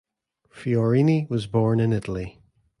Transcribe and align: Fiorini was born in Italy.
Fiorini 0.49 1.29
was 1.29 1.45
born 1.45 1.79
in 1.79 1.93
Italy. 1.93 2.41